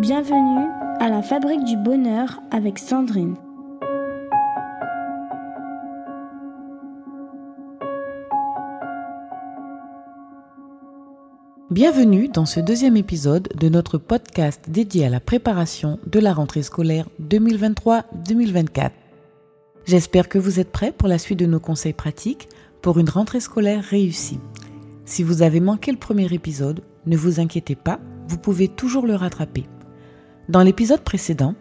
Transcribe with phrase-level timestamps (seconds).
[0.00, 0.66] Bienvenue
[0.98, 3.34] à la Fabrique du Bonheur avec Sandrine.
[11.70, 16.62] Bienvenue dans ce deuxième épisode de notre podcast dédié à la préparation de la rentrée
[16.62, 18.92] scolaire 2023-2024.
[19.84, 22.48] J'espère que vous êtes prêts pour la suite de nos conseils pratiques
[22.80, 24.40] pour une rentrée scolaire réussie.
[25.04, 29.14] Si vous avez manqué le premier épisode, ne vous inquiétez pas, vous pouvez toujours le
[29.14, 29.66] rattraper.
[30.50, 31.54] Dans l'épisode précédent,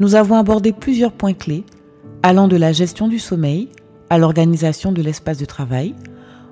[0.00, 1.64] nous avons abordé plusieurs points clés
[2.24, 3.68] allant de la gestion du sommeil
[4.10, 5.94] à l'organisation de l'espace de travail,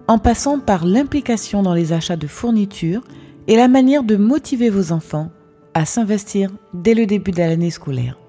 [0.06, 3.02] en passant par l'implication dans les achats de fournitures
[3.48, 5.30] et la manière de motiver vos enfants
[5.74, 8.20] à s'investir dès le début de l'année scolaire.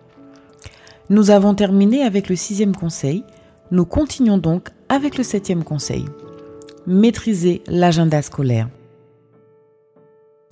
[1.12, 3.24] Nous avons terminé avec le sixième conseil,
[3.70, 6.06] nous continuons donc avec le septième conseil.
[6.88, 8.70] Maîtriser l'agenda scolaire.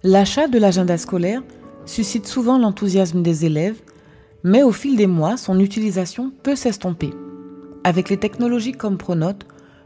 [0.03, 1.41] L'achat de l'agenda scolaire
[1.85, 3.81] suscite souvent l'enthousiasme des élèves,
[4.43, 7.11] mais au fil des mois, son utilisation peut s'estomper.
[7.83, 9.45] Avec les technologies comme Pronote,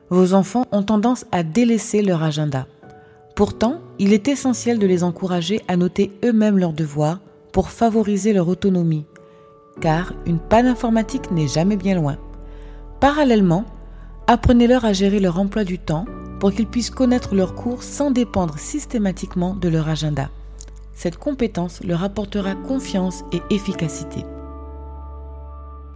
[0.09, 2.67] vos enfants ont tendance à délaisser leur agenda.
[3.35, 7.19] Pourtant, il est essentiel de les encourager à noter eux-mêmes leurs devoirs
[7.51, 9.05] pour favoriser leur autonomie,
[9.81, 12.17] car une panne informatique n'est jamais bien loin.
[12.99, 13.65] Parallèlement,
[14.27, 16.05] apprenez-leur à gérer leur emploi du temps
[16.39, 20.29] pour qu'ils puissent connaître leurs cours sans dépendre systématiquement de leur agenda.
[20.97, 24.25] Cette compétence leur apportera confiance et efficacité.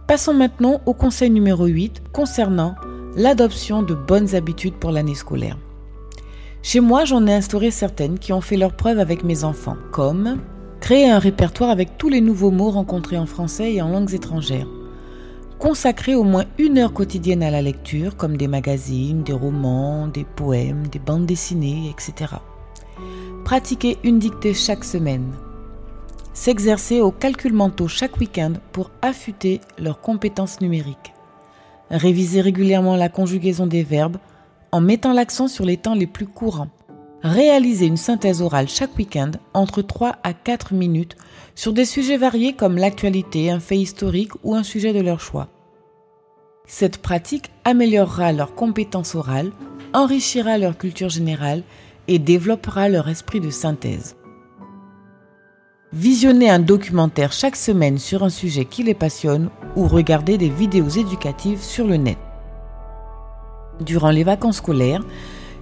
[0.06, 2.76] Passons maintenant au conseil numéro 8 concernant
[3.16, 5.58] l'adoption de bonnes habitudes pour l'année scolaire.
[6.62, 10.38] Chez moi, j'en ai instauré certaines qui ont fait leur preuve avec mes enfants, comme
[10.80, 14.68] créer un répertoire avec tous les nouveaux mots rencontrés en français et en langues étrangères,
[15.58, 20.24] consacrer au moins une heure quotidienne à la lecture, comme des magazines, des romans, des
[20.24, 22.36] poèmes, des bandes dessinées, etc.
[23.52, 25.30] Pratiquer une dictée chaque semaine.
[26.32, 31.12] S'exercer au calcul mentaux chaque week-end pour affûter leurs compétences numériques.
[31.90, 34.16] Réviser régulièrement la conjugaison des verbes
[34.70, 36.70] en mettant l'accent sur les temps les plus courants.
[37.22, 41.16] Réaliser une synthèse orale chaque week-end entre 3 à 4 minutes
[41.54, 45.48] sur des sujets variés comme l'actualité, un fait historique ou un sujet de leur choix.
[46.64, 49.52] Cette pratique améliorera leurs compétences orales,
[49.92, 51.64] enrichira leur culture générale
[52.08, 54.16] et développera leur esprit de synthèse.
[55.92, 60.88] Visionner un documentaire chaque semaine sur un sujet qui les passionne ou regarder des vidéos
[60.88, 62.18] éducatives sur le net.
[63.80, 65.04] Durant les vacances scolaires,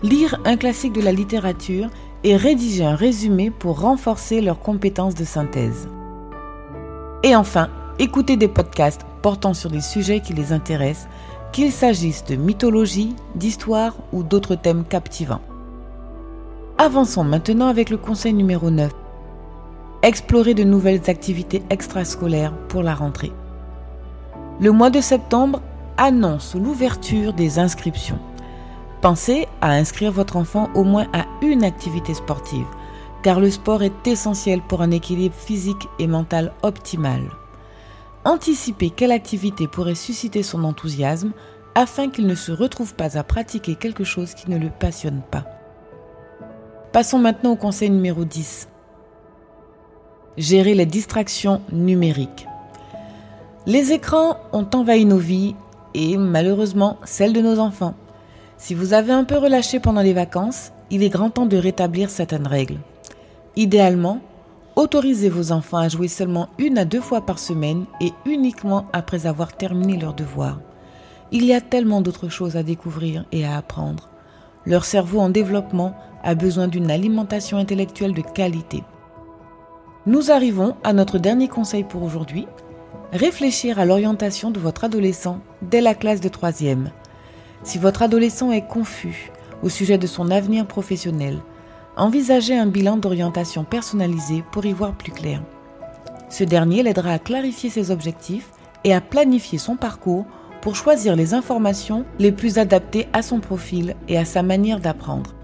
[0.03, 1.89] lire un classique de la littérature
[2.23, 5.89] et rédiger un résumé pour renforcer leurs compétences de synthèse.
[7.23, 7.69] Et enfin,
[7.99, 11.09] écouter des podcasts portant sur des sujets qui les intéressent,
[11.53, 15.43] qu'il s'agisse de mythologie, d'histoire ou d'autres thèmes captivants.
[16.83, 18.91] Avançons maintenant avec le conseil numéro 9.
[20.01, 23.33] Explorer de nouvelles activités extrascolaires pour la rentrée.
[24.63, 25.61] Le mois de septembre
[25.99, 28.19] annonce l'ouverture des inscriptions.
[29.03, 32.65] Pensez à inscrire votre enfant au moins à une activité sportive,
[33.23, 37.21] car le sport est essentiel pour un équilibre physique et mental optimal.
[38.25, 41.33] Anticipez quelle activité pourrait susciter son enthousiasme
[41.75, 45.45] afin qu'il ne se retrouve pas à pratiquer quelque chose qui ne le passionne pas.
[46.93, 48.69] Passons maintenant au conseil numéro 10.
[50.37, 52.49] Gérer les distractions numériques.
[53.65, 55.55] Les écrans ont envahi nos vies
[55.95, 57.95] et malheureusement celles de nos enfants.
[58.57, 62.11] Si vous avez un peu relâché pendant les vacances, il est grand temps de rétablir
[62.11, 62.81] certaines règles.
[63.55, 64.19] Idéalement,
[64.75, 69.29] autorisez vos enfants à jouer seulement une à deux fois par semaine et uniquement après
[69.29, 70.59] avoir terminé leurs devoirs.
[71.31, 74.09] Il y a tellement d'autres choses à découvrir et à apprendre.
[74.67, 78.83] Leur cerveau en développement a besoin d'une alimentation intellectuelle de qualité.
[80.07, 82.47] Nous arrivons à notre dernier conseil pour aujourd'hui.
[83.13, 86.91] Réfléchir à l'orientation de votre adolescent dès la classe de troisième.
[87.65, 89.31] Si votre adolescent est confus
[89.63, 91.39] au sujet de son avenir professionnel,
[91.97, 95.43] envisagez un bilan d'orientation personnalisé pour y voir plus clair.
[96.31, 98.51] Ce dernier l'aidera à clarifier ses objectifs
[98.85, 100.25] et à planifier son parcours
[100.63, 105.35] pour choisir les informations les plus adaptées à son profil et à sa manière d'apprendre.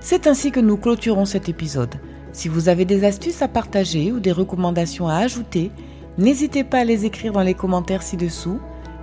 [0.00, 1.94] C'est ainsi que nous clôturons cet épisode.
[2.32, 5.70] Si vous avez des astuces à partager ou des recommandations à ajouter,
[6.18, 8.58] n'hésitez pas à les écrire dans les commentaires ci-dessous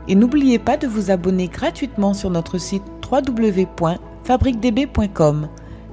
[0.08, 5.50] et n'oubliez pas de vous abonner gratuitement sur notre site www.fabriquedb.com.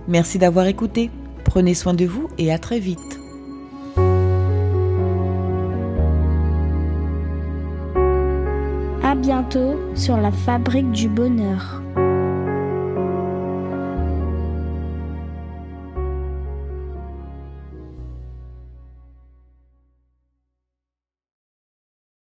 [0.09, 1.11] Merci d'avoir écouté.
[1.45, 3.21] Prenez soin de vous et à très vite.
[9.03, 11.83] À bientôt sur la Fabrique du Bonheur.